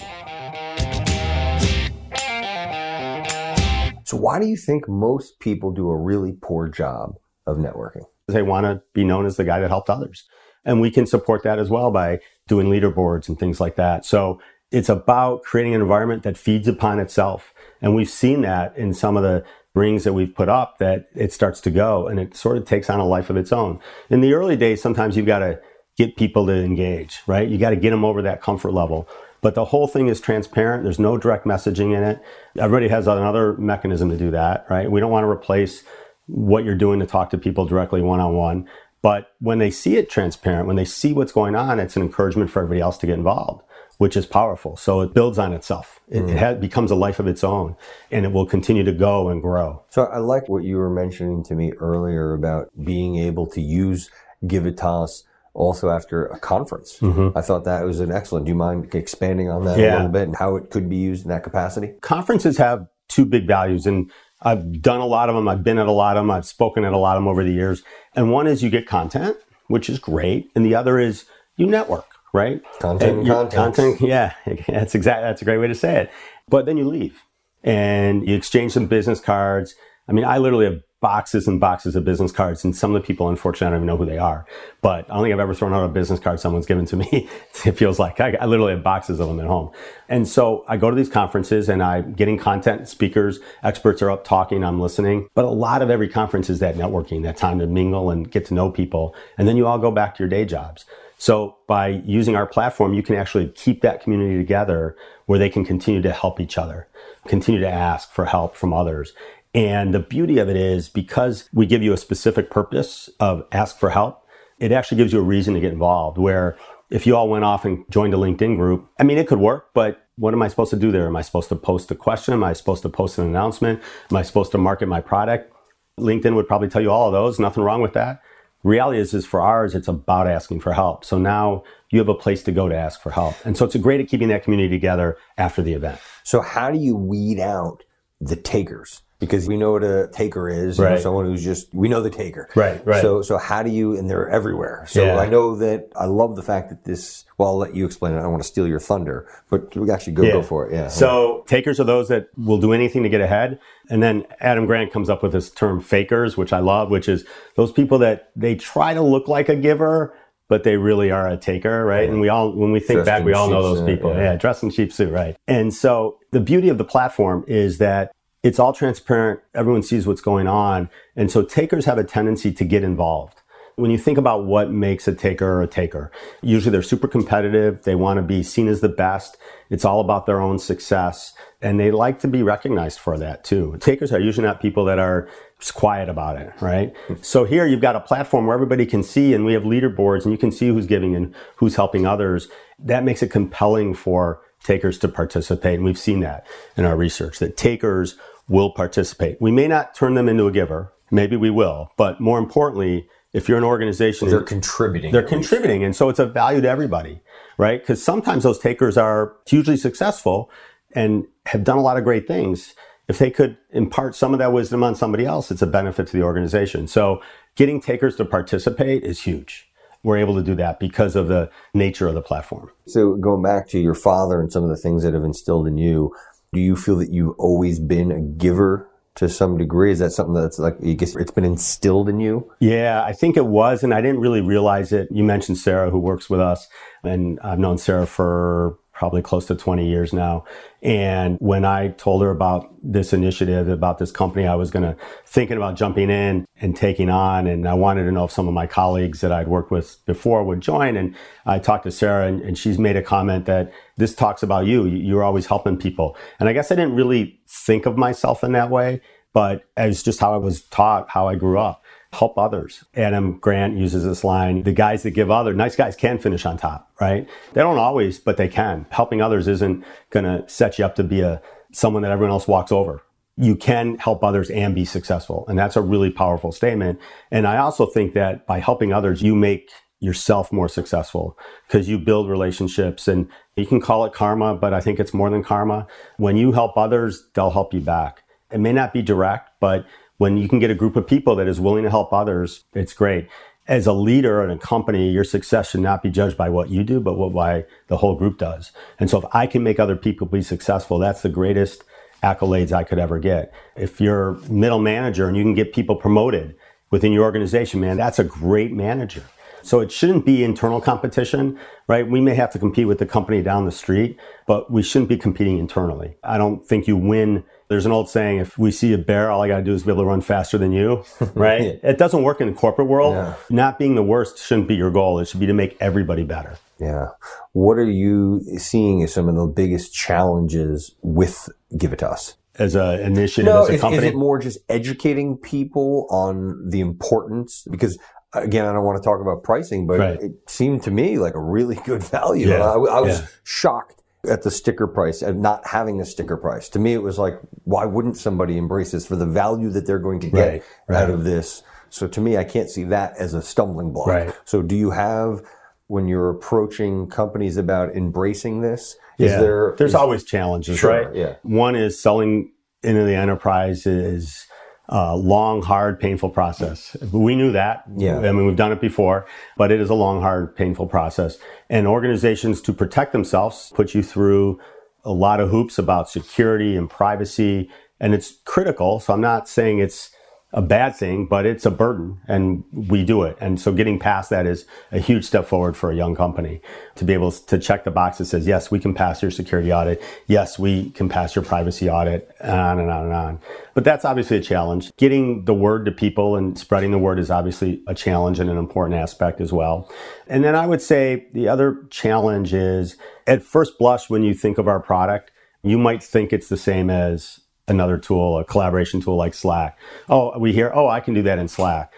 [4.05, 7.15] So, why do you think most people do a really poor job
[7.47, 8.07] of networking?
[8.27, 10.25] They want to be known as the guy that helped others.
[10.65, 14.05] And we can support that as well by doing leaderboards and things like that.
[14.05, 17.53] So it's about creating an environment that feeds upon itself.
[17.83, 21.33] And we've seen that in some of the rings that we've put up that it
[21.33, 23.81] starts to go and it sort of takes on a life of its own.
[24.09, 25.61] In the early days, sometimes you've got to
[25.97, 27.49] get people to engage, right?
[27.49, 29.09] You got to get them over that comfort level.
[29.43, 30.83] But the whole thing is transparent.
[30.83, 32.23] There's no direct messaging in it.
[32.59, 34.91] Everybody has another mechanism to do that, right?
[34.91, 35.83] We don't want to replace
[36.27, 38.69] what you're doing to talk to people directly one on one.
[39.03, 42.51] But when they see it transparent, when they see what's going on, it's an encouragement
[42.51, 43.65] for everybody else to get involved
[44.01, 44.79] which is powerful.
[44.79, 46.01] So it builds on itself.
[46.09, 46.31] It, mm.
[46.31, 47.77] it has, becomes a life of its own
[48.11, 49.85] and it will continue to go and grow.
[49.91, 54.11] So I like what you were mentioning to me earlier about being able to use
[54.43, 56.99] Givitas also after a conference.
[57.01, 57.37] Mm-hmm.
[57.37, 58.47] I thought that was an excellent.
[58.47, 59.93] Do you mind expanding on that yeah.
[59.93, 61.93] a little bit and how it could be used in that capacity?
[62.01, 64.11] Conferences have two big values and
[64.41, 65.47] I've done a lot of them.
[65.47, 66.31] I've been at a lot of them.
[66.31, 67.83] I've spoken at a lot of them over the years.
[68.17, 69.37] And one is you get content,
[69.67, 70.51] which is great.
[70.55, 72.63] And the other is you network right?
[72.79, 73.55] Content, content.
[73.55, 74.01] content.
[74.01, 74.35] Yeah,
[74.69, 76.11] that's exactly that's a great way to say it.
[76.49, 77.23] But then you leave
[77.63, 79.75] and you exchange some business cards.
[80.09, 83.07] I mean, I literally have boxes and boxes of business cards, and some of the
[83.07, 84.47] people, unfortunately, I don't even know who they are.
[84.83, 87.29] But I don't think I've ever thrown out a business card someone's given to me.
[87.65, 89.71] it feels like I, I, literally have boxes of them at home.
[90.09, 94.25] And so I go to these conferences and I'm getting content, speakers, experts are up
[94.25, 95.29] talking, I'm listening.
[95.35, 98.45] But a lot of every conference is that networking, that time to mingle and get
[98.47, 99.15] to know people.
[99.39, 100.85] And then you all go back to your day jobs.
[101.21, 105.67] So by using our platform, you can actually keep that community together where they can
[105.67, 106.89] continue to help each other,
[107.29, 109.13] continue to ask for help from others.
[109.55, 113.79] And the beauty of it is because we give you a specific purpose of ask
[113.79, 114.27] for help,
[114.59, 116.57] it actually gives you a reason to get involved where
[116.89, 119.75] if you all went off and joined a LinkedIn group, I mean, it could work,
[119.75, 121.07] but what am I supposed to do there?
[121.07, 122.33] Am I supposed to post a question?
[122.33, 123.83] Am I supposed to post an announcement?
[124.11, 125.53] Am I supposed to market my product?
[125.99, 127.39] LinkedIn would probably tell you all of those.
[127.39, 128.23] Nothing wrong with that
[128.63, 131.05] reality is, is for ours, it's about asking for help.
[131.05, 133.35] So now you have a place to go to ask for help.
[133.45, 136.01] And so it's great at keeping that community together after the event.
[136.25, 137.85] So how do you weed out
[138.21, 139.03] the takers?
[139.21, 140.89] Because we know what a taker is, right.
[140.89, 142.49] you know, someone who's just we know the taker.
[142.57, 143.03] Right, right.
[143.03, 144.85] So so how do you and they're everywhere.
[144.89, 145.19] So yeah.
[145.19, 148.19] I know that I love the fact that this well I'll let you explain it.
[148.19, 150.33] I don't want to steal your thunder, but we actually go yeah.
[150.33, 150.75] go for it.
[150.75, 150.89] Yeah.
[150.89, 153.61] So takers are those that will do anything to get ahead.
[153.91, 157.25] And then Adam Grant comes up with this term fakers, which I love, which is
[157.57, 160.17] those people that they try to look like a giver,
[160.49, 162.05] but they really are a taker, right?
[162.05, 162.13] Yeah.
[162.13, 164.15] And we all, when we think dressed back, we all know those people.
[164.15, 164.33] Yeah.
[164.33, 165.37] yeah, dressed in cheap suit, right?
[165.47, 169.41] And so the beauty of the platform is that it's all transparent.
[169.55, 170.89] Everyone sees what's going on.
[171.17, 173.43] And so takers have a tendency to get involved.
[173.77, 176.11] When you think about what makes a taker a taker,
[176.43, 177.85] usually they're super competitive.
[177.85, 179.39] They want to be seen as the best.
[179.71, 181.33] It's all about their own success.
[181.63, 183.77] And they like to be recognized for that too.
[183.81, 185.29] Takers are usually not people that are
[185.75, 186.95] quiet about it, right?
[187.21, 190.33] so here you've got a platform where everybody can see and we have leaderboards and
[190.33, 192.49] you can see who's giving and who's helping others.
[192.79, 195.77] That makes it compelling for takers to participate.
[195.77, 196.47] And we've seen that
[196.77, 198.17] in our research that takers
[198.49, 199.41] will participate.
[199.41, 200.93] We may not turn them into a giver.
[201.11, 201.91] Maybe we will.
[201.97, 205.13] But more importantly, if you're an organization, they're contributing.
[205.13, 205.85] They're contributing.
[205.85, 207.21] And so it's a value to everybody,
[207.59, 207.81] right?
[207.81, 210.51] Because sometimes those takers are hugely successful
[210.95, 212.75] and have done a lot of great things.
[213.09, 216.17] If they could impart some of that wisdom on somebody else, it's a benefit to
[216.17, 216.87] the organization.
[216.89, 217.23] So
[217.57, 219.70] getting takers to participate is huge.
[220.03, 222.71] We're able to do that because of the nature of the platform.
[222.87, 225.79] So going back to your father and some of the things that have instilled in
[225.79, 226.15] you,
[226.53, 229.93] do you feel that you've always been a giver to some degree?
[229.93, 232.51] Is that something that's like, I guess it's been instilled in you?
[232.61, 233.83] Yeah, I think it was.
[233.83, 235.09] And I didn't really realize it.
[235.11, 236.67] You mentioned Sarah, who works with us.
[237.05, 240.45] And I've known Sarah for probably close to 20 years now.
[240.83, 244.95] And when I told her about this initiative, about this company I was going to
[245.25, 248.53] thinking about jumping in and taking on, and I wanted to know if some of
[248.53, 250.99] my colleagues that I'd worked with before would join.
[250.99, 254.67] And I talked to Sarah, and, and she's made a comment that this talks about
[254.67, 254.85] you.
[254.85, 256.15] You're always helping people.
[256.39, 259.01] And I guess I didn't really think of myself in that way,
[259.33, 261.80] but it's just how I was taught, how I grew up
[262.13, 262.85] help others.
[262.95, 266.57] Adam Grant uses this line the guys that give other, nice guys can finish on
[266.57, 267.29] top, right?
[267.53, 268.87] They don't always, but they can.
[268.91, 271.41] Helping others isn't going to set you up to be a
[271.73, 273.03] someone that everyone else walks over.
[273.37, 275.47] You can help others and be successful.
[275.49, 276.99] And that's a really powerful statement.
[277.31, 279.71] And I also think that by helping others, you make
[280.01, 284.81] yourself more successful because you build relationships and you can call it karma, but I
[284.81, 285.87] think it's more than karma.
[286.17, 288.25] When you help others, they'll help you back.
[288.51, 289.87] It may not be direct, but
[290.21, 292.93] when you can get a group of people that is willing to help others, it's
[292.93, 293.27] great.
[293.67, 296.85] As a leader in a company, your success should not be judged by what you
[296.85, 298.71] do, but what why the whole group does.
[298.99, 301.85] And so if I can make other people be successful, that's the greatest
[302.23, 303.51] accolades I could ever get.
[303.77, 306.55] If you're middle manager and you can get people promoted
[306.91, 309.25] within your organization, man, that's a great manager.
[309.63, 312.07] So it shouldn't be internal competition, right?
[312.07, 315.17] We may have to compete with the company down the street, but we shouldn't be
[315.17, 316.17] competing internally.
[316.23, 319.43] I don't think you win there's an old saying, if we see a bear, all
[319.43, 321.05] I got to do is be able to run faster than you,
[321.35, 321.63] right?
[321.63, 321.91] yeah.
[321.91, 323.15] It doesn't work in the corporate world.
[323.15, 323.35] Yeah.
[323.49, 325.21] Not being the worst shouldn't be your goal.
[325.21, 326.59] It should be to make everybody better.
[326.81, 327.11] Yeah.
[327.53, 332.35] What are you seeing as some of the biggest challenges with Givitas?
[332.57, 334.07] As an initiative, no, as a is, company?
[334.09, 337.67] Is it more just educating people on the importance?
[337.71, 337.97] Because
[338.33, 340.21] again, I don't want to talk about pricing, but right.
[340.21, 342.49] it seemed to me like a really good value.
[342.49, 342.65] Yeah.
[342.65, 343.27] I, I was yeah.
[343.45, 346.69] shocked at the sticker price and not having a sticker price.
[346.71, 349.99] To me, it was like, why wouldn't somebody embrace this for the value that they're
[349.99, 351.03] going to get right, right.
[351.03, 351.63] out of this?
[351.89, 354.09] So to me, I can't see that as a stumbling block.
[354.09, 354.35] Right.
[354.45, 355.43] So do you have,
[355.87, 359.41] when you're approaching companies about embracing this, is yeah.
[359.41, 359.75] there?
[359.77, 361.15] There's is, always challenges, sure, right?
[361.15, 361.35] Yeah.
[361.43, 362.53] One is selling
[362.83, 364.47] into the enterprise is
[364.91, 366.97] uh, long, hard, painful process.
[367.13, 367.85] We knew that.
[367.97, 368.19] Yeah.
[368.19, 369.27] I mean, we've done it before,
[369.57, 371.39] but it is a long, hard, painful process.
[371.69, 374.61] And organizations to protect themselves put you through
[375.05, 377.71] a lot of hoops about security and privacy.
[378.01, 378.99] And it's critical.
[379.01, 380.11] So I'm not saying it's
[380.53, 383.37] a bad thing, but it's a burden and we do it.
[383.41, 386.61] And so getting past that is a huge step forward for a young company
[386.97, 389.73] to be able to check the box that says, yes, we can pass your security
[389.73, 390.03] audit.
[390.27, 393.41] Yes, we can pass your privacy audit and on and on and on.
[393.75, 394.91] But that's obviously a challenge.
[394.97, 398.59] Getting the word to people and spreading the word is obviously a challenge and an
[398.59, 399.89] important aspect as well.
[400.27, 404.59] And then I would say the other challenge is at first blush, when you think
[404.59, 405.31] of our product,
[405.63, 407.40] you might think it's the same as
[407.71, 409.79] another tool, a collaboration tool like Slack.
[410.09, 411.93] Oh, we hear, oh, I can do that in Slack.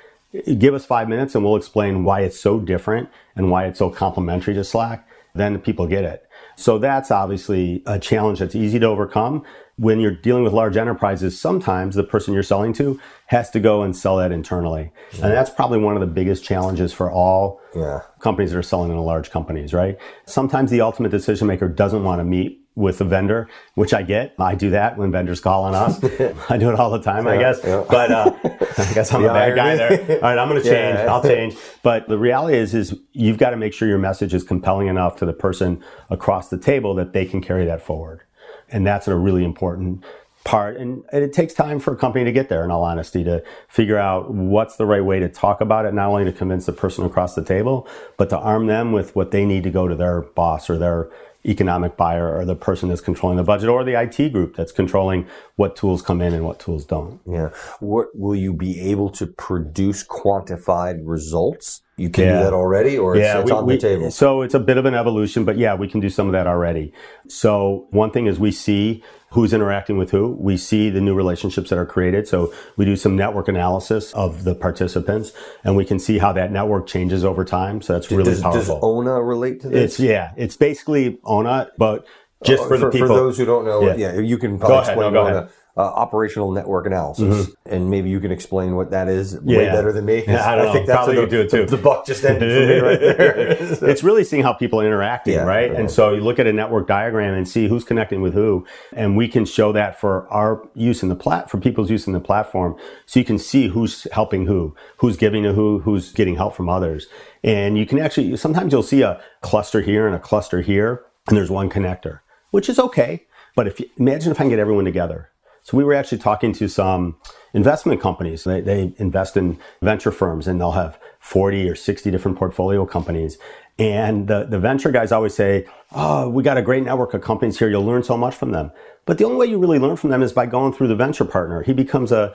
[0.58, 3.90] Give us five minutes and we'll explain why it's so different and why it's so
[3.90, 5.08] complementary to Slack.
[5.34, 6.28] Then people get it.
[6.56, 9.44] So that's obviously a challenge that's easy to overcome.
[9.76, 13.82] When you're dealing with large enterprises, sometimes the person you're selling to has to go
[13.82, 14.92] and sell that internally.
[15.12, 15.24] Yeah.
[15.24, 18.00] And that's probably one of the biggest challenges for all yeah.
[18.20, 19.96] companies that are selling in large companies, right?
[20.26, 24.34] Sometimes the ultimate decision maker doesn't want to meet with a vendor, which I get.
[24.38, 26.02] I do that when vendors call on us.
[26.50, 27.60] I do it all the time, yeah, I guess.
[27.62, 27.84] Yeah.
[27.88, 28.32] But uh,
[28.78, 29.90] I guess I'm a bad guy there.
[30.14, 30.98] All right, I'm going to change.
[30.98, 31.12] Yeah.
[31.12, 31.56] I'll change.
[31.82, 35.16] But the reality is, is you've got to make sure your message is compelling enough
[35.16, 38.22] to the person across the table that they can carry that forward.
[38.70, 40.02] And that's a really important
[40.44, 40.76] part.
[40.76, 43.98] And it takes time for a company to get there, in all honesty, to figure
[43.98, 47.04] out what's the right way to talk about it, not only to convince the person
[47.04, 50.22] across the table, but to arm them with what they need to go to their
[50.22, 51.10] boss or their
[51.44, 55.26] economic buyer or the person that's controlling the budget or the IT group that's controlling
[55.56, 57.20] what tools come in and what tools don't.
[57.28, 57.50] Yeah.
[57.80, 61.82] What will you be able to produce quantified results?
[61.96, 62.38] You can yeah.
[62.38, 64.10] do that already or yeah, it's, it's we, on the table?
[64.10, 66.46] So it's a bit of an evolution, but yeah, we can do some of that
[66.46, 66.92] already.
[67.28, 69.02] So one thing is we see
[69.32, 70.36] who's interacting with who.
[70.38, 72.28] We see the new relationships that are created.
[72.28, 75.32] So we do some network analysis of the participants
[75.64, 77.80] and we can see how that network changes over time.
[77.80, 78.74] So that's really does, powerful.
[78.76, 79.94] Does ONA relate to this?
[79.94, 82.06] It's, yeah, it's basically ONA, but
[82.44, 83.08] just for, for, the people.
[83.08, 85.26] For those who don't know, yeah, yeah you can probably go ahead, explain no, go
[85.26, 85.36] ONA.
[85.36, 85.50] Ahead.
[85.76, 87.74] uh, operational network analysis, mm-hmm.
[87.74, 89.58] and maybe you can explain what that is yeah.
[89.58, 90.24] way better than me.
[90.26, 90.94] Yeah, I, don't I think know.
[90.94, 91.66] that's Probably the, do it too.
[91.66, 93.76] The, the, buck just ended for me right there.
[93.76, 93.86] so.
[93.92, 95.72] It's really seeing how people are interacting, yeah, right?
[95.72, 99.16] And so you look at a network diagram and see who's connecting with who, and
[99.16, 102.20] we can show that for our use in the plat for people's use in the
[102.20, 106.54] platform, so you can see who's helping who, who's giving to who, who's getting help
[106.54, 107.06] from others,
[107.44, 111.36] and you can actually sometimes you'll see a cluster here and a cluster here, and
[111.36, 113.26] there's one connector, which is okay.
[113.54, 115.32] But if you, imagine if I can get everyone together
[115.64, 117.16] so we were actually talking to some
[117.54, 118.44] investment companies.
[118.44, 123.38] They, they invest in venture firms and they'll have 40 or 60 different portfolio companies.
[123.78, 127.58] And the, the venture guys always say, Oh, we got a great network of companies
[127.58, 127.68] here.
[127.68, 128.72] You'll learn so much from them.
[129.06, 131.24] But the only way you really learn from them is by going through the venture
[131.24, 131.62] partner.
[131.62, 132.34] He becomes a,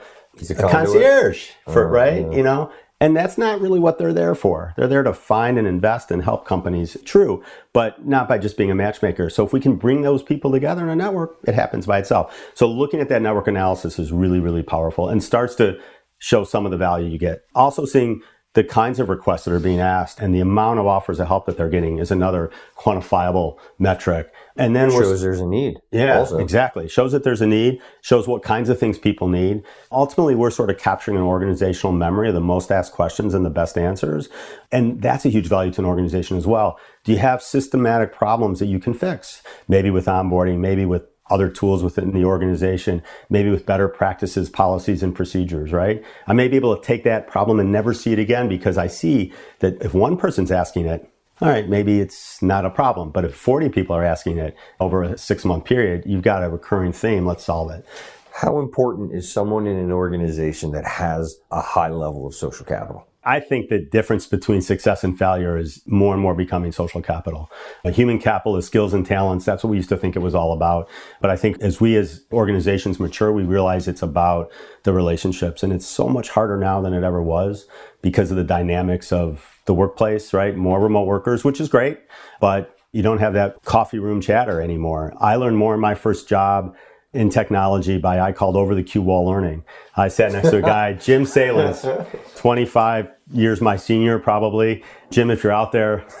[0.50, 2.22] a, a concierge for, oh, right?
[2.22, 2.36] Yeah.
[2.36, 4.74] You know, and that's not really what they're there for.
[4.76, 6.96] They're there to find and invest and help companies.
[7.04, 9.30] True, but not by just being a matchmaker.
[9.30, 12.36] So if we can bring those people together in a network, it happens by itself.
[12.54, 15.78] So looking at that network analysis is really, really powerful and starts to
[16.18, 17.44] show some of the value you get.
[17.54, 18.20] Also seeing
[18.54, 21.46] the kinds of requests that are being asked and the amount of offers of help
[21.46, 24.32] that they're getting is another quantifiable metric.
[24.56, 25.76] And then shows there's a need.
[25.92, 26.38] Yeah, also.
[26.38, 26.88] exactly.
[26.88, 27.80] Shows that there's a need.
[28.00, 29.62] Shows what kinds of things people need.
[29.92, 33.50] Ultimately, we're sort of capturing an organizational memory of the most asked questions and the
[33.50, 34.28] best answers,
[34.72, 36.78] and that's a huge value to an organization as well.
[37.04, 39.42] Do you have systematic problems that you can fix?
[39.68, 45.02] Maybe with onboarding, maybe with other tools within the organization, maybe with better practices, policies,
[45.02, 46.02] and procedures, right?
[46.26, 48.86] I may be able to take that problem and never see it again because I
[48.86, 51.10] see that if one person's asking it,
[51.40, 53.10] all right, maybe it's not a problem.
[53.10, 56.48] But if 40 people are asking it over a six month period, you've got a
[56.48, 57.26] recurring theme.
[57.26, 57.86] Let's solve it.
[58.32, 63.07] How important is someone in an organization that has a high level of social capital?
[63.24, 67.50] I think the difference between success and failure is more and more becoming social capital.
[67.84, 69.44] human capital is skills and talents.
[69.44, 70.88] That's what we used to think it was all about.
[71.20, 74.50] But I think as we as organizations mature, we realize it's about
[74.84, 75.62] the relationships.
[75.62, 77.66] And it's so much harder now than it ever was
[78.02, 80.56] because of the dynamics of the workplace, right?
[80.56, 81.98] More remote workers, which is great,
[82.40, 85.12] but you don't have that coffee room chatter anymore.
[85.20, 86.74] I learned more in my first job
[87.14, 89.64] in technology by I called over the cue wall learning.
[89.96, 91.86] I sat next to a guy, Jim Salins,
[92.36, 94.84] 25 years my senior probably.
[95.10, 96.04] Jim, if you're out there,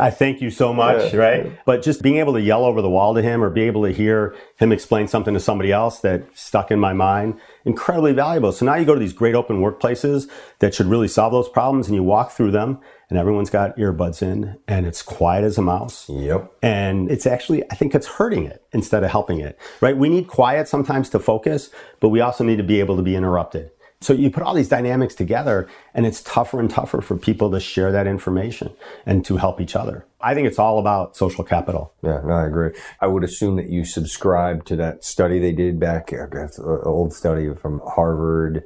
[0.00, 1.58] I thank you so much, right?
[1.64, 3.92] But just being able to yell over the wall to him or be able to
[3.92, 8.52] hear him explain something to somebody else that stuck in my mind, incredibly valuable.
[8.52, 11.86] So now you go to these great open workplaces that should really solve those problems
[11.86, 12.78] and you walk through them
[13.10, 16.08] and everyone's got earbuds in and it's quiet as a mouse.
[16.08, 16.50] Yep.
[16.62, 19.96] And it's actually, I think it's hurting it instead of helping it, right?
[19.96, 23.16] We need quiet sometimes to focus, but we also need to be able to be
[23.16, 23.70] interrupted.
[24.02, 27.60] So you put all these dynamics together and it's tougher and tougher for people to
[27.60, 28.72] share that information
[29.04, 30.06] and to help each other.
[30.22, 31.92] I think it's all about social capital.
[32.02, 32.70] Yeah, no, I agree.
[33.00, 36.50] I would assume that you subscribe to that study they did back, an
[36.84, 38.64] old study from Harvard,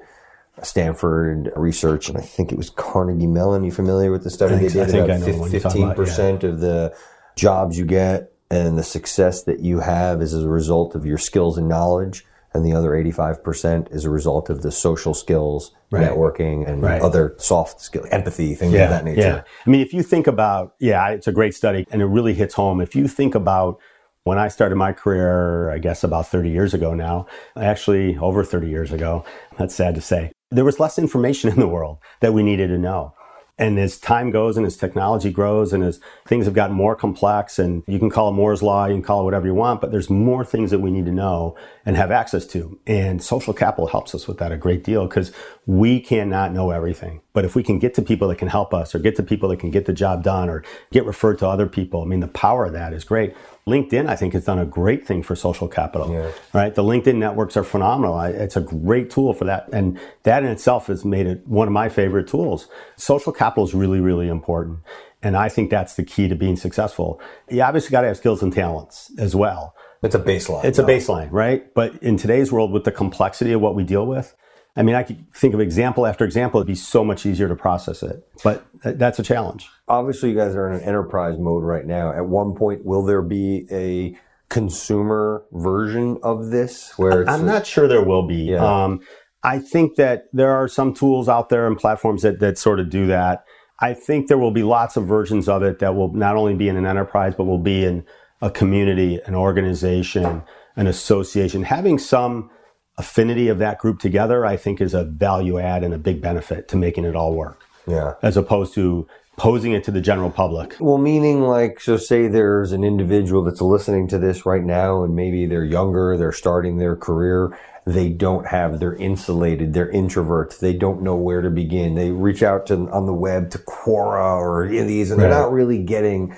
[0.63, 3.65] Stanford research, and I think it was Carnegie Mellon.
[3.65, 4.95] You familiar with the study they did?
[4.95, 6.97] about fifteen percent of the
[7.37, 11.19] jobs you get and the success that you have is as a result of your
[11.19, 16.09] skills and knowledge and the other 85% is a result of the social skills, right.
[16.09, 17.03] networking, and right.
[17.03, 19.21] other soft skills, empathy, things yeah, of that nature.
[19.21, 19.43] Yeah.
[19.67, 22.55] I mean, if you think about, yeah, it's a great study and it really hits
[22.55, 22.81] home.
[22.81, 23.81] If you think about
[24.23, 28.69] when I started my career, I guess about 30 years ago now, actually over 30
[28.69, 29.25] years ago,
[29.59, 32.79] that's sad to say, there was less information in the world that we needed to
[32.79, 33.15] know.
[33.57, 37.57] And as time goes and as technology grows and as things have gotten more complex
[37.57, 39.93] and you can call it Moore's Law, you can call it whatever you want, but
[39.93, 42.81] there's more things that we need to know and have access to.
[42.85, 45.31] And social capital helps us with that a great deal because
[45.67, 47.21] we cannot know everything.
[47.35, 49.49] But if we can get to people that can help us or get to people
[49.51, 52.29] that can get the job done or get referred to other people, I mean, the
[52.29, 53.35] power of that is great.
[53.67, 56.13] LinkedIn, I think, has done a great thing for social capital.
[56.13, 56.31] Yeah.
[56.53, 58.21] Right, the LinkedIn networks are phenomenal.
[58.21, 61.73] It's a great tool for that, and that in itself has made it one of
[61.73, 62.69] my favorite tools.
[62.97, 64.79] Social capital is really, really important,
[65.23, 67.21] and I think that's the key to being successful.
[67.51, 69.75] You obviously got to have skills and talents as well.
[70.03, 70.65] It's a baseline.
[70.65, 70.85] It's though.
[70.85, 71.73] a baseline, right?
[71.75, 74.37] But in today's world, with the complexity of what we deal with,
[74.77, 76.61] I mean, I could think of example after example.
[76.61, 79.69] It'd be so much easier to process it, but that's a challenge.
[79.87, 82.13] Obviously, you guys are in an enterprise mode right now.
[82.13, 86.93] At one point, will there be a consumer version of this?
[86.97, 88.51] Where I'm not sure there will be.
[88.51, 88.85] Yeah.
[88.85, 89.01] Um,
[89.45, 92.91] I think that there are some tools out there and platforms that that sort of
[92.91, 93.45] do that.
[93.81, 96.69] I think there will be lots of versions of it that will not only be
[96.69, 98.07] in an enterprise, but will be in
[98.41, 100.43] a community, an organization,
[100.77, 102.51] an association, having some
[102.97, 106.69] affinity of that group together, I think is a value add and a big benefit
[106.69, 107.65] to making it all work.
[107.87, 108.15] Yeah.
[108.23, 110.77] As opposed to posing it to the general public.
[110.79, 115.17] Well, meaning like, so say there's an individual that's listening to this right now and
[115.17, 117.59] maybe they're younger, they're starting their career.
[117.87, 121.97] They don't have, they're insulated, they're introverts, they don't know where to begin.
[121.97, 125.83] They reach out to, on the web to Quora or these and they're not really
[125.83, 126.35] getting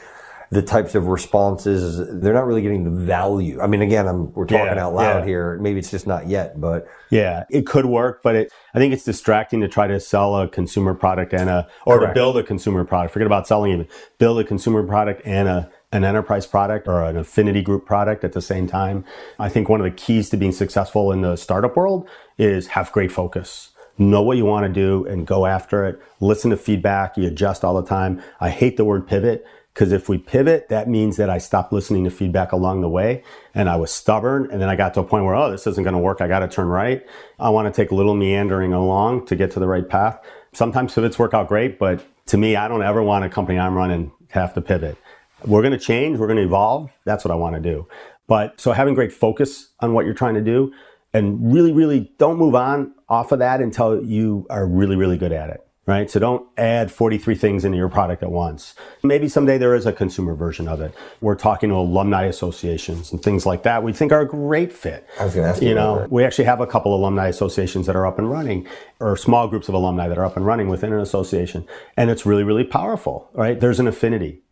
[0.50, 1.98] the types of responses.
[2.20, 3.60] They're not really getting the value.
[3.60, 5.24] I mean, again, I'm, we're talking yeah, out loud yeah.
[5.24, 5.58] here.
[5.58, 9.04] Maybe it's just not yet, but yeah, it could work, but it, I think it's
[9.04, 12.14] distracting to try to sell a consumer product and a, or Correct.
[12.14, 13.12] to build a consumer product.
[13.12, 13.88] Forget about selling even
[14.18, 18.32] build a consumer product and a, an enterprise product or an affinity group product at
[18.32, 19.04] the same time.
[19.38, 22.92] I think one of the keys to being successful in the startup world is have
[22.92, 25.98] great focus know what you want to do and go after it.
[26.20, 27.16] Listen to feedback.
[27.16, 28.22] You adjust all the time.
[28.40, 29.46] I hate the word pivot
[29.76, 33.22] because if we pivot, that means that I stopped listening to feedback along the way
[33.52, 34.50] and I was stubborn.
[34.50, 36.22] And then I got to a point where, oh, this isn't going to work.
[36.22, 37.06] I got to turn right.
[37.38, 40.18] I want to take a little meandering along to get to the right path.
[40.54, 43.74] Sometimes pivots work out great, but to me, I don't ever want a company I'm
[43.74, 44.96] running have to pivot.
[45.44, 46.18] We're going to change.
[46.18, 46.90] We're going to evolve.
[47.04, 47.86] That's what I want to do.
[48.26, 50.72] But so having great focus on what you're trying to do
[51.12, 55.32] and really, really don't move on off of that until you are really, really good
[55.32, 56.10] at it right?
[56.10, 58.74] So don't add 43 things into your product at once.
[59.04, 60.94] Maybe someday there is a consumer version of it.
[61.20, 63.84] We're talking to alumni associations and things like that.
[63.84, 65.06] We think are a great fit.
[65.20, 67.86] I was going to ask you, you know, we actually have a couple alumni associations
[67.86, 68.66] that are up and running
[68.98, 71.64] or small groups of alumni that are up and running within an association.
[71.96, 73.58] And it's really, really powerful, right?
[73.58, 74.42] There's an affinity.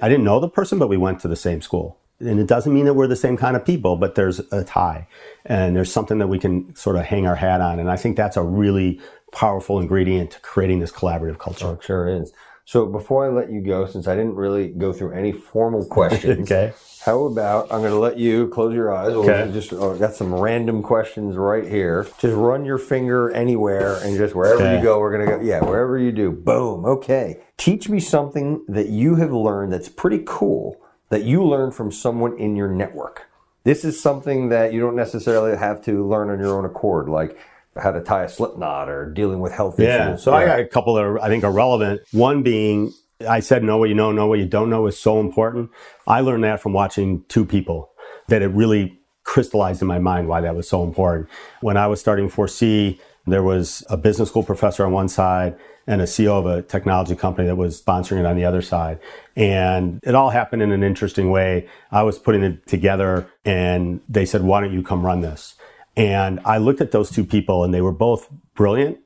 [0.00, 1.98] I didn't know the person, but we went to the same school.
[2.20, 5.08] And it doesn't mean that we're the same kind of people, but there's a tie
[5.44, 7.80] and there's something that we can sort of hang our hat on.
[7.80, 9.00] And I think that's a really
[9.32, 11.66] powerful ingredient to creating this collaborative culture.
[11.66, 12.32] Oh, sure is.
[12.64, 16.50] So before I let you go, since I didn't really go through any formal questions,
[16.52, 16.72] okay.
[17.04, 19.10] how about I'm going to let you close your eyes.
[19.10, 19.44] Okay.
[19.44, 22.06] We'll just oh, got some random questions right here.
[22.18, 24.76] Just run your finger anywhere and just wherever okay.
[24.76, 25.42] you go, we're going to go.
[25.42, 26.30] Yeah, wherever you do.
[26.30, 26.84] Boom.
[26.84, 27.40] Okay.
[27.56, 32.38] Teach me something that you have learned that's pretty cool that you learned from someone
[32.38, 33.26] in your network.
[33.64, 37.08] This is something that you don't necessarily have to learn on your own accord.
[37.08, 37.38] Like
[37.76, 40.10] how to tie a slip knot or dealing with health yeah.
[40.10, 40.22] issues.
[40.22, 40.38] So yeah.
[40.38, 42.02] I got a couple that are, I think are relevant.
[42.12, 42.92] One being
[43.28, 45.70] I said know what you know, know what you don't know is so important.
[46.06, 47.90] I learned that from watching two people
[48.28, 51.28] that it really crystallized in my mind why that was so important.
[51.60, 55.56] When I was starting 4C, there was a business school professor on one side
[55.86, 58.98] and a CEO of a technology company that was sponsoring it on the other side.
[59.36, 61.68] And it all happened in an interesting way.
[61.90, 65.54] I was putting it together and they said, why don't you come run this?
[65.96, 68.98] And I looked at those two people and they were both brilliant,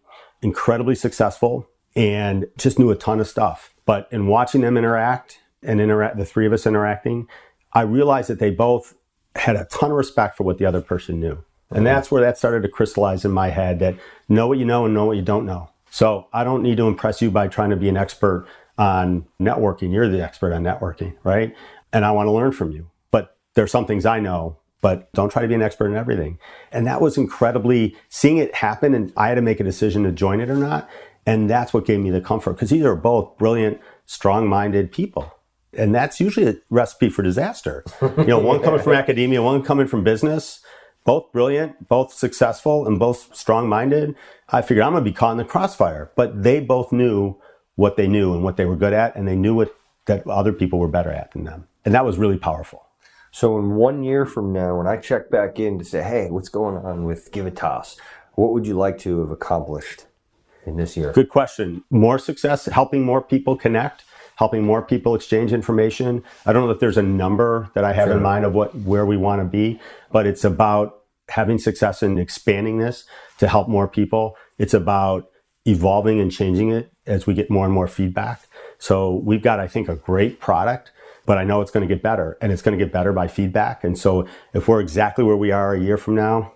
[0.43, 3.75] incredibly successful, and just knew a ton of stuff.
[3.85, 7.29] But in watching them interact and interact, the three of us interacting,
[7.73, 8.95] I realized that they both
[9.35, 11.45] had a ton of respect for what the other person knew.
[11.71, 13.97] And that's where that started to crystallize in my head that
[14.29, 15.69] know what you know and know what you don't know.
[15.91, 18.47] So I don't need to impress you by trying to be an expert
[18.79, 19.93] on networking.
[19.93, 21.55] You're the expert on networking, right?
[21.93, 22.91] And I want to learn from you.
[23.11, 26.39] But there's some things I know but don't try to be an expert in everything.
[26.73, 28.95] And that was incredibly seeing it happen.
[28.95, 30.89] And I had to make a decision to join it or not.
[31.27, 35.33] And that's what gave me the comfort because these are both brilliant, strong minded people.
[35.73, 37.85] And that's usually a recipe for disaster.
[38.01, 40.61] You know, one coming from academia, one coming from business,
[41.05, 44.15] both brilliant, both successful, and both strong minded.
[44.49, 46.13] I figured I'm going to be caught in the crossfire.
[46.17, 47.37] But they both knew
[47.75, 50.53] what they knew and what they were good at, and they knew what that other
[50.53, 51.67] people were better at than them.
[51.85, 52.86] And that was really powerful.
[53.37, 56.49] So in one year from now, when I check back in to say, hey, what's
[56.49, 57.99] going on with Givitas?
[58.33, 60.07] What would you like to have accomplished
[60.65, 61.13] in this year?
[61.13, 61.85] Good question.
[61.91, 64.07] More success, helping more people connect,
[64.37, 66.25] helping more people exchange information.
[66.47, 68.17] I don't know if there's a number that I have sure.
[68.17, 69.79] in mind of what where we want to be,
[70.11, 73.05] but it's about having success in expanding this
[73.37, 74.35] to help more people.
[74.57, 75.29] It's about
[75.67, 78.49] evolving and changing it as we get more and more feedback.
[78.79, 80.91] So we've got, I think, a great product
[81.27, 83.29] but I know it's going to get better and it's going to get better by
[83.29, 83.85] feedback.
[83.85, 86.53] And so if we're exactly where we are a year from now,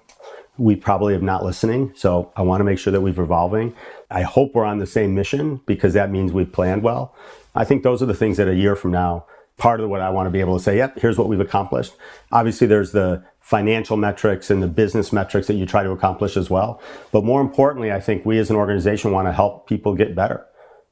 [0.56, 1.92] we probably have not listening.
[1.96, 3.74] So I want to make sure that we're evolving.
[4.10, 7.14] I hope we're on the same mission because that means we've planned well.
[7.54, 10.10] I think those are the things that a year from now, part of what I
[10.10, 11.94] want to be able to say, yep, here's what we've accomplished.
[12.30, 16.50] Obviously, there's the financial metrics and the business metrics that you try to accomplish as
[16.50, 16.80] well.
[17.10, 20.46] But more importantly, I think we as an organization want to help people get better.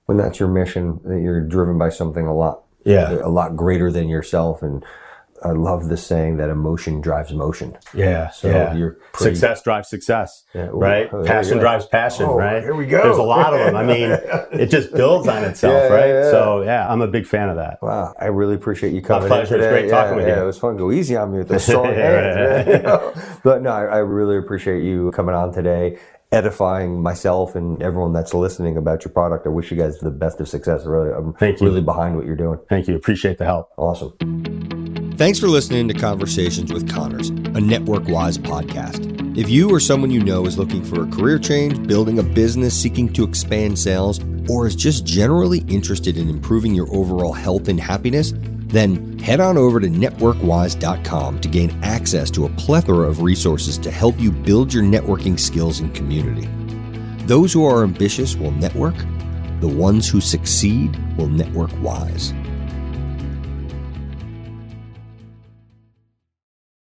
[0.06, 3.10] When that's your mission, that you're driven by something a lot yeah.
[3.22, 4.62] a lot greater than yourself.
[4.62, 4.84] And
[5.44, 7.76] I love the saying that emotion drives motion.
[7.94, 8.30] Yeah.
[8.30, 8.74] So yeah.
[8.74, 10.68] you're pretty, success drives success, yeah.
[10.72, 11.08] right?
[11.12, 12.62] Oh, passion drives passion, oh, right?
[12.62, 13.02] Here we go.
[13.02, 13.76] There's a lot of them.
[13.76, 14.10] I mean,
[14.60, 16.30] it just builds on itself, yeah, right?
[16.30, 17.78] So yeah, I'm a big fan of that.
[17.82, 18.14] Wow.
[18.18, 19.28] I really appreciate you coming.
[19.28, 19.56] My pleasure.
[19.56, 20.34] It was great talking with you.
[20.34, 20.74] It was fun.
[20.74, 22.84] To go easy on me with the strong hands.
[23.44, 25.98] But no, I, I really appreciate you coming on today
[26.30, 29.46] edifying myself and everyone that's listening about your product.
[29.46, 30.84] I wish you guys the best of success.
[30.84, 31.66] Really, I'm Thank you.
[31.66, 32.58] really behind what you're doing.
[32.68, 32.96] Thank you.
[32.96, 33.70] Appreciate the help.
[33.76, 34.14] Awesome.
[35.16, 39.16] Thanks for listening to Conversations with Connors, a Network Wise podcast.
[39.36, 42.80] If you or someone you know is looking for a career change, building a business,
[42.80, 47.80] seeking to expand sales, or is just generally interested in improving your overall health and
[47.80, 48.32] happiness,
[48.68, 53.90] then head on over to networkwise.com to gain access to a plethora of resources to
[53.90, 56.48] help you build your networking skills and community.
[57.26, 58.96] Those who are ambitious will network,
[59.60, 62.32] the ones who succeed will network wise.